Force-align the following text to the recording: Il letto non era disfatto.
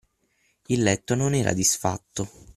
Il 0.69 0.81
letto 0.81 1.13
non 1.13 1.35
era 1.35 1.53
disfatto. 1.53 2.27